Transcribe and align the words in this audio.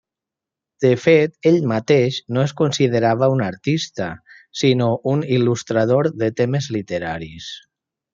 De 0.85 0.89
fet, 1.01 1.33
ell 1.49 1.57
mateix 1.71 2.15
no 2.37 2.41
es 2.45 2.53
considerava 2.61 3.29
un 3.33 3.43
artista, 3.47 4.07
sinó 4.63 4.87
un 5.15 5.21
il·lustrador 5.37 6.11
de 6.23 6.31
temes 6.41 6.71
literaris. 6.79 7.51